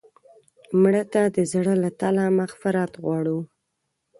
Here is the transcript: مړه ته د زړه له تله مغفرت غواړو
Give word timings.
مړه 0.81 1.03
ته 1.13 1.21
د 1.35 1.37
زړه 1.51 1.73
له 1.83 1.89
تله 1.99 2.25
مغفرت 2.39 2.91
غواړو 3.03 3.37